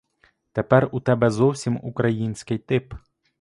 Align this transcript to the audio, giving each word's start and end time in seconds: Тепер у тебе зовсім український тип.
Тепер 0.51 0.89
у 0.91 0.99
тебе 0.99 1.29
зовсім 1.29 1.79
український 1.83 2.57
тип. 2.57 2.93